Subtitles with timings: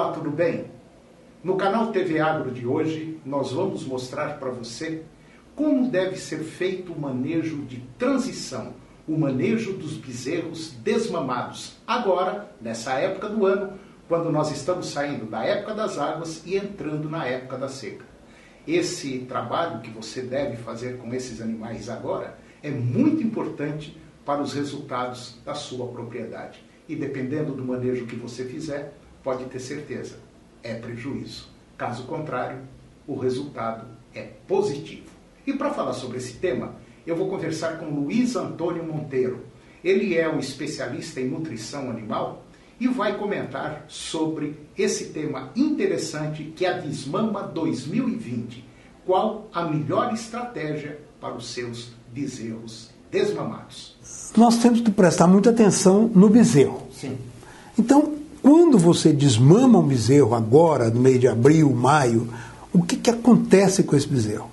[0.00, 0.64] Olá, tudo bem?
[1.44, 5.02] No canal TV Agro de hoje, nós vamos mostrar para você
[5.54, 8.72] como deve ser feito o manejo de transição,
[9.06, 13.74] o manejo dos bezerros desmamados, agora, nessa época do ano,
[14.08, 18.06] quando nós estamos saindo da época das águas e entrando na época da seca.
[18.66, 24.54] Esse trabalho que você deve fazer com esses animais agora é muito importante para os
[24.54, 26.64] resultados da sua propriedade.
[26.88, 30.16] E dependendo do manejo que você fizer, pode ter certeza,
[30.62, 31.48] é prejuízo.
[31.76, 32.58] Caso contrário,
[33.06, 35.08] o resultado é positivo.
[35.46, 36.74] E para falar sobre esse tema,
[37.06, 39.40] eu vou conversar com Luiz Antônio Monteiro.
[39.82, 42.44] Ele é um especialista em nutrição animal
[42.78, 48.64] e vai comentar sobre esse tema interessante que é a Desmama 2020.
[49.04, 53.96] Qual a melhor estratégia para os seus bezerros desmamados?
[54.36, 56.86] Nós temos que prestar muita atenção no bezerro.
[56.92, 57.18] Sim.
[57.78, 62.28] Então, quando você desmama um bezerro agora, no meio de abril, maio,
[62.72, 64.50] o que, que acontece com esse bezerro?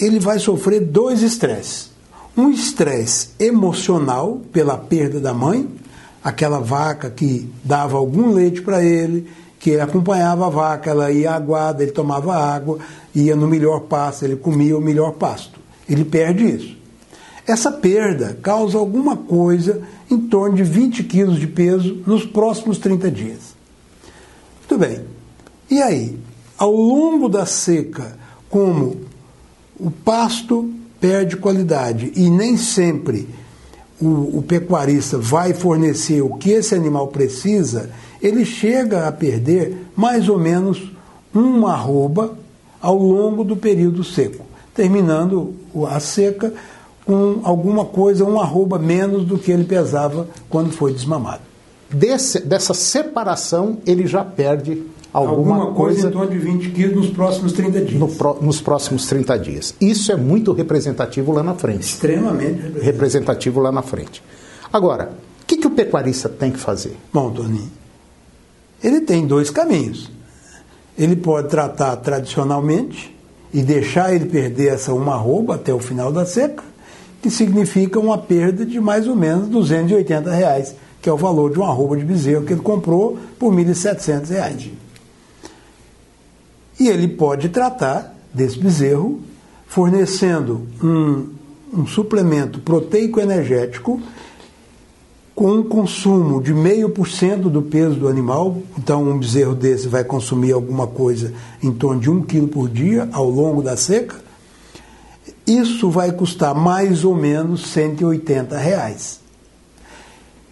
[0.00, 1.90] Ele vai sofrer dois estresses.
[2.36, 5.68] Um estresse emocional pela perda da mãe,
[6.22, 9.28] aquela vaca que dava algum leite para ele,
[9.60, 12.78] que ele acompanhava a vaca, ela ia aguada, ele tomava água,
[13.14, 15.60] ia no melhor pasto, ele comia o melhor pasto.
[15.88, 16.83] Ele perde isso.
[17.46, 23.10] Essa perda causa alguma coisa em torno de 20 quilos de peso nos próximos 30
[23.10, 23.54] dias.
[24.60, 25.00] Muito bem.
[25.70, 26.18] E aí,
[26.56, 28.16] ao longo da seca,
[28.48, 28.96] como
[29.78, 33.28] o pasto perde qualidade e nem sempre
[34.00, 37.90] o, o, pecuarista vai fornecer o que esse animal precisa,
[38.22, 40.90] ele chega a perder mais ou menos
[41.34, 42.36] uma arroba
[42.80, 45.54] ao longo do período seco, terminando
[45.88, 46.52] a seca
[47.06, 51.42] com alguma coisa, um arroba menos do que ele pesava quando foi desmamado.
[51.90, 56.96] Desse, dessa separação, ele já perde alguma, alguma coisa, coisa, em torno de 20 quilos
[56.96, 58.00] nos próximos 30 dias.
[58.00, 59.74] No pro, nos próximos 30 dias.
[59.80, 61.82] Isso é muito representativo lá na frente.
[61.82, 64.22] Extremamente representativo, representativo lá na frente.
[64.72, 65.12] Agora,
[65.42, 66.96] o que, que o pecuarista tem que fazer?
[67.12, 67.70] Bom, Toninho,
[68.82, 70.10] ele tem dois caminhos.
[70.98, 73.14] Ele pode tratar tradicionalmente
[73.52, 76.62] e deixar ele perder essa uma arroba até o final da seca,
[77.24, 81.56] que significa uma perda de mais ou menos 280 reais, que é o valor de
[81.56, 84.70] uma arroba de bezerro que ele comprou por 1.700 reais.
[86.78, 89.22] E ele pode tratar desse bezerro
[89.66, 91.28] fornecendo um,
[91.72, 93.98] um suplemento proteico energético
[95.34, 99.88] com um consumo de meio por cento do peso do animal, então um bezerro desse
[99.88, 101.32] vai consumir alguma coisa
[101.62, 104.22] em torno de um quilo por dia ao longo da seca,
[105.46, 109.20] isso vai custar mais ou menos 180 reais.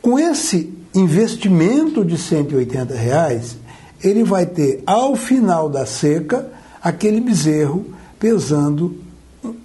[0.00, 3.56] Com esse investimento de 180 reais,
[4.02, 6.50] ele vai ter ao final da seca
[6.82, 7.86] aquele bezerro
[8.18, 8.96] pesando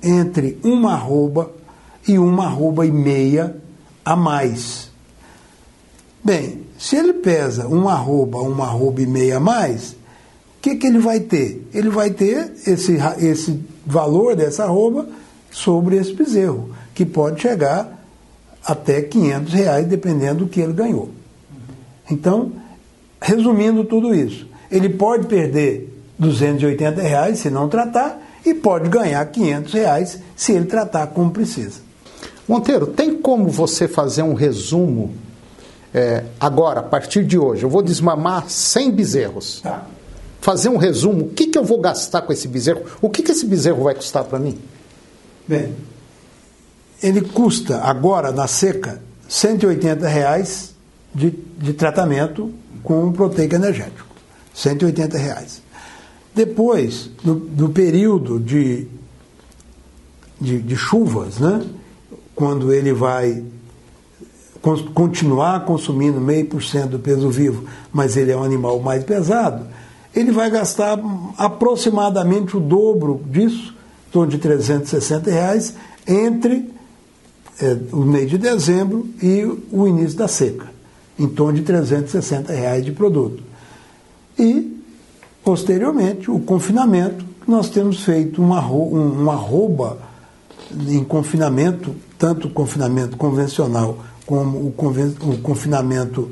[0.02, 1.52] entre uma arroba
[2.08, 3.56] e uma arroba e meia
[4.06, 4.90] a mais.
[6.24, 9.96] Bem, se ele pesa uma arroba, uma arroba e meia a mais, o
[10.62, 11.68] que, que ele vai ter?
[11.74, 15.08] Ele vai ter esse, esse valor dessa arroba
[15.50, 17.98] sobre esse bezerro, que pode chegar
[18.64, 21.10] até 500 reais, dependendo do que ele ganhou.
[22.12, 22.52] Então,
[23.22, 29.74] resumindo tudo isso, ele pode perder 280 reais se não tratar e pode ganhar 500
[29.74, 31.80] reais se ele tratar como precisa.
[32.48, 35.14] Monteiro, tem como você fazer um resumo
[35.94, 37.64] é, agora, a partir de hoje?
[37.64, 39.62] Eu vou desmamar 100 bezerros.
[39.62, 39.86] Tá.
[40.48, 42.82] Fazer um resumo, o que, que eu vou gastar com esse bezerro?
[43.02, 44.58] O que, que esse bezerro vai custar para mim?
[45.46, 45.76] Bem,
[47.04, 50.74] ele custa agora na seca 180 reais
[51.14, 52.50] de, de tratamento
[52.82, 54.08] com um proteico energético.
[54.54, 55.62] 180 reais.
[56.34, 58.88] Depois, do, do período de,
[60.40, 61.62] de, de, chuvas, né,
[62.34, 63.44] quando ele vai
[64.94, 69.68] continuar consumindo meio por cento do peso vivo, mas ele é um animal mais pesado,
[70.18, 71.00] ele vai gastar
[71.38, 73.76] aproximadamente o dobro disso
[74.08, 75.76] em torno de 360 reais
[76.08, 76.74] entre
[77.62, 80.72] é, o mês de dezembro e o início da seca,
[81.20, 83.44] em torno de 360 reais de produto.
[84.40, 84.82] E,
[85.44, 90.00] posteriormente, o confinamento, nós temos feito uma, uma arroba
[90.88, 96.32] em confinamento, tanto o confinamento convencional como o, conven, o confinamento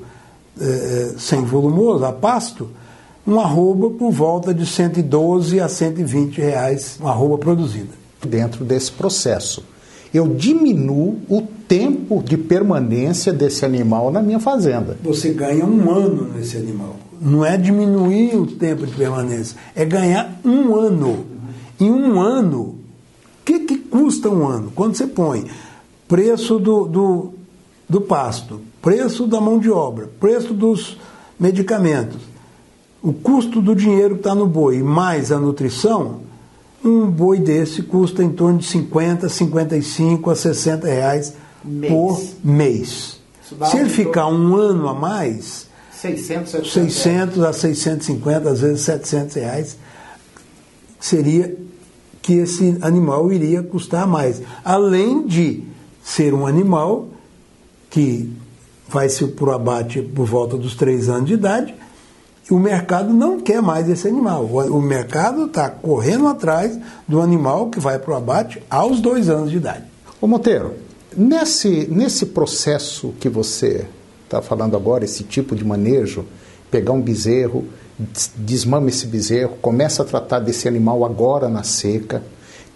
[0.59, 2.69] é, sem volumoso, a pasto,
[3.25, 7.89] uma arroba por volta de 112 a 120 reais uma arroba produzida.
[8.25, 9.63] Dentro desse processo,
[10.13, 14.97] eu diminuo o tempo de permanência desse animal na minha fazenda.
[15.03, 16.95] Você ganha um ano nesse animal.
[17.19, 21.25] não é diminuir o tempo de permanência, é ganhar um ano.
[21.79, 22.75] Em um ano, o
[23.43, 24.71] que, que custa um ano?
[24.75, 25.45] Quando você põe
[26.07, 27.33] preço do, do,
[27.89, 30.97] do pasto, preço da mão de obra, preço dos
[31.39, 32.21] medicamentos,
[33.05, 36.21] o custo do dinheiro que está no boi mais a nutrição,
[36.83, 41.91] um boi desse custa em torno de 50, 55 a 60 reais mês.
[41.91, 43.19] por mês.
[43.69, 49.77] Se ele ficar um ano a mais, 600, 600 a 650, às vezes 700 reais,
[50.99, 51.55] seria
[52.23, 54.41] que esse animal iria custar mais.
[54.63, 55.63] Além de
[56.03, 57.07] ser um animal
[57.87, 58.33] que
[58.89, 61.75] vai se para o abate por volta dos três anos de idade,
[62.49, 64.45] e o mercado não quer mais esse animal.
[64.45, 66.77] O, mercado está correndo atrás
[67.07, 69.83] do animal que vai para o abate aos dois anos de idade.
[70.21, 70.73] Ô Monteiro,
[71.17, 73.85] nesse, nesse processo que você
[74.23, 76.25] está falando agora, esse tipo de manejo,
[76.69, 77.65] pegar um bezerro,
[78.35, 82.21] desmama esse bezerro, começa a tratar desse animal agora na seca,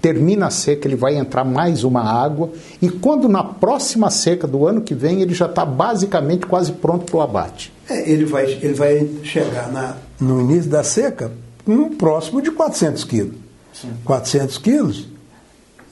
[0.01, 2.51] termina a seca, ele vai entrar mais uma água,
[2.81, 7.05] e quando na próxima seca do ano que vem, ele já está basicamente quase pronto
[7.05, 7.73] para o abate.
[7.89, 11.31] É, ele, vai, ele vai chegar na, no início da seca
[11.67, 13.35] um próximo de 400 quilos.
[13.73, 13.91] Sim.
[14.03, 15.07] 400 quilos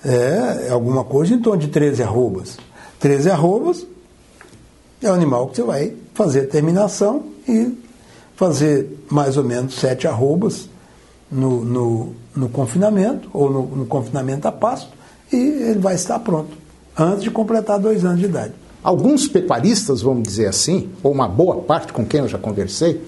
[0.04, 2.58] é alguma coisa em torno de 13 arrobas.
[3.00, 3.86] 13 arrobas
[5.02, 7.78] é o animal que você vai fazer a terminação e
[8.36, 10.70] fazer mais ou menos 7 arrobas
[11.32, 14.92] no, no, no confinamento, ou no, no confinamento a pasto,
[15.32, 16.58] e ele vai estar pronto,
[16.98, 18.54] antes de completar dois anos de idade.
[18.84, 23.02] Alguns pecuaristas, vamos dizer assim, ou uma boa parte com quem eu já conversei,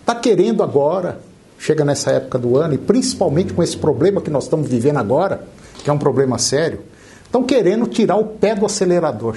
[0.00, 1.20] está querendo agora,
[1.58, 5.44] chega nessa época do ano, e principalmente com esse problema que nós estamos vivendo agora,
[5.82, 6.80] que é um problema sério,
[7.24, 9.36] estão querendo tirar o pé do acelerador.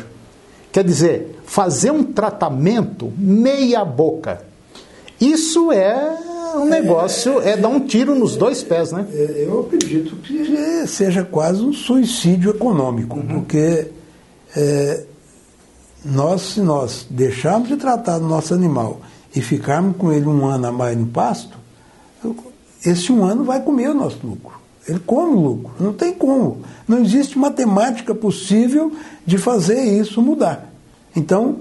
[0.71, 4.41] Quer dizer, fazer um tratamento meia boca.
[5.21, 6.17] Isso é
[6.57, 9.05] um negócio, é, é dar um tiro nos dois pés, né?
[9.11, 13.27] É, eu acredito que seja quase um suicídio econômico, uhum.
[13.27, 13.87] porque
[14.55, 15.03] é,
[16.03, 19.01] nós, se nós deixarmos de tratar do nosso animal
[19.35, 21.57] e ficarmos com ele um ano a mais no pasto,
[22.85, 24.59] esse um ano vai comer o nosso lucro.
[24.87, 25.71] Ele come o lucro.
[25.79, 26.61] Não tem como.
[26.87, 28.91] Não existe matemática possível
[29.25, 30.69] de fazer isso mudar.
[31.15, 31.59] Então,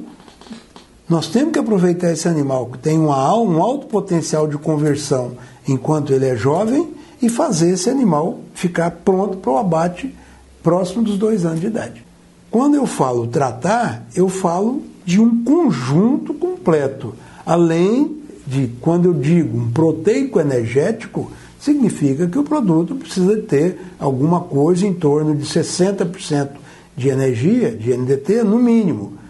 [1.13, 5.33] nós temos que aproveitar esse animal que tem uma, um alto potencial de conversão
[5.69, 6.89] enquanto ele é jovem
[7.21, 10.15] e fazer esse animal ficar pronto para o abate
[10.63, 12.03] próximo dos dois anos de idade.
[12.51, 17.15] Quando eu falo tratar, eu falo de um conjunto completo.
[17.45, 18.17] Além
[18.47, 21.31] de, quando eu digo um proteico energético,
[21.61, 26.49] significa que o produto precisa ter alguma coisa em torno de 60%
[26.97, 29.21] de energia, de NDT, no mínimo,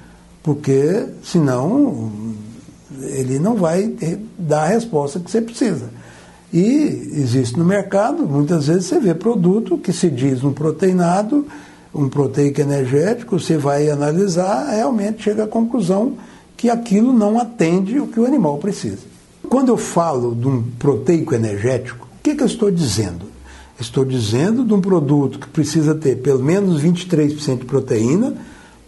[0.43, 2.11] porque senão
[3.01, 3.95] ele não vai
[4.39, 5.91] dar a resposta que você precisa.
[6.53, 11.47] E existe no mercado, muitas vezes você vê produto que se diz um proteinado,
[11.95, 16.15] um proteico energético, você vai analisar, realmente chega à conclusão
[16.57, 19.13] que aquilo não atende o que o animal precisa.
[19.49, 23.27] Quando eu falo de um proteico energético, o que, que eu estou dizendo?
[23.81, 28.35] Estou dizendo de um produto que precisa ter pelo menos 23% de proteína,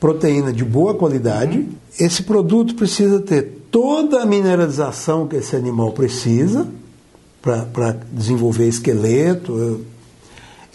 [0.04, 1.66] proteína de boa qualidade.
[1.98, 6.68] Esse produto precisa ter toda a mineralização que esse animal precisa
[7.40, 9.80] para desenvolver esqueleto.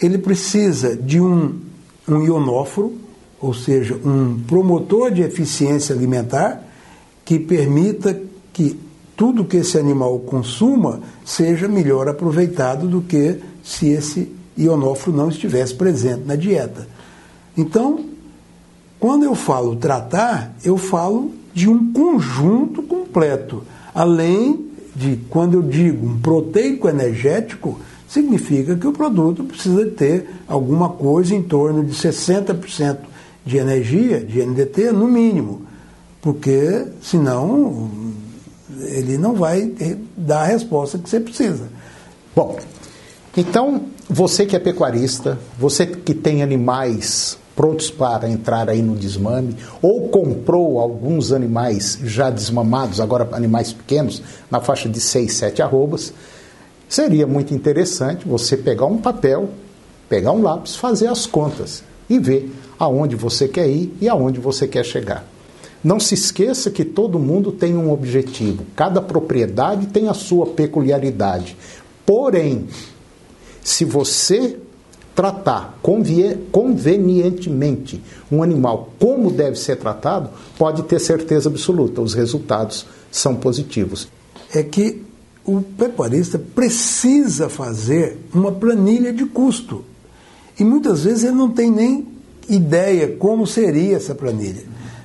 [0.02, 1.60] Ele precisa de um
[2.08, 2.94] um ionóforo,
[3.40, 6.64] ou seja, um promotor de eficiência alimentar
[7.24, 8.20] que permita
[8.52, 8.80] que
[9.16, 15.72] tudo que esse animal consuma seja melhor aproveitado do que se esse ionóforo não estivesse
[15.72, 16.88] presente na dieta.
[17.56, 18.09] Então,
[19.00, 23.64] quando eu falo tratar, eu falo de um conjunto completo,
[23.94, 30.90] além de quando eu digo um proteico energético, significa que o produto precisa ter alguma
[30.90, 32.98] coisa em torno de 60%
[33.44, 35.62] de energia, de NDT, no mínimo,
[36.20, 37.90] porque senão
[38.80, 39.72] ele não vai
[40.14, 41.68] dar a resposta que você precisa.
[42.36, 42.58] Bom,
[43.34, 49.56] então você que é pecuarista, você que tem animais prontos para entrar aí no desmame,
[49.82, 56.12] ou comprou alguns animais já desmamados, agora animais pequenos, na faixa de 6, 7 arrobas,
[56.90, 59.50] Seria muito interessante você pegar um papel,
[60.08, 64.66] pegar um lápis, fazer as contas e ver aonde você quer ir e aonde você
[64.66, 65.24] quer chegar.
[65.84, 71.56] Não se esqueça que todo mundo tem um objetivo, cada propriedade tem a sua peculiaridade.
[72.04, 72.66] Porém,
[73.62, 74.58] se você
[75.20, 75.78] tratar
[76.50, 84.08] convenientemente um animal como deve ser tratado, pode ter certeza absoluta, os resultados são positivos.
[84.54, 85.02] é que
[85.44, 89.84] o pecuarista precisa fazer uma planilha de custo.
[90.58, 92.08] E muitas vezes ele não tem nem
[92.48, 94.64] ideia como seria essa planilha.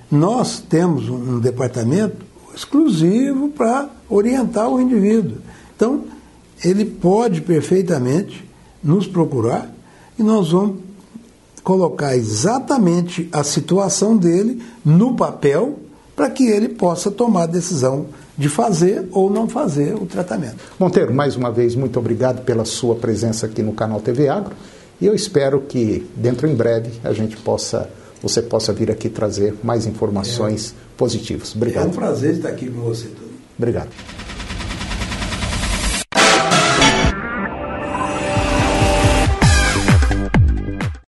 [0.09, 5.39] Nós temos um, departamento exclusivo para orientar o indivíduo.
[5.75, 6.05] Então,
[6.63, 8.45] ele pode perfeitamente
[8.81, 9.74] nos procurar
[10.17, 10.77] e nós vamos
[11.63, 15.79] colocar exatamente a situação dele no papel
[16.15, 18.05] para que ele possa tomar a decisão
[18.37, 20.57] de fazer ou não fazer o tratamento.
[20.79, 24.55] Monteiro, mais uma vez, muito obrigado pela sua presença aqui no canal TV Agro
[25.01, 27.89] e eu espero que dentro em breve a gente possa,
[28.21, 30.97] você possa vir aqui trazer mais informações é.
[30.97, 31.53] positivas.
[31.55, 31.85] Obrigado.
[31.85, 33.09] É um prazer estar aqui com você.
[33.57, 33.89] Obrigado.